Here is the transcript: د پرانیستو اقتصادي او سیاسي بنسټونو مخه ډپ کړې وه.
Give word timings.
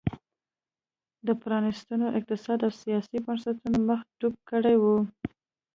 د 1.25 1.27
پرانیستو 1.41 2.15
اقتصادي 2.17 2.63
او 2.67 2.73
سیاسي 2.83 3.17
بنسټونو 3.25 3.79
مخه 3.87 4.05
ډپ 4.19 4.35
کړې 4.49 4.75
وه. 4.81 4.95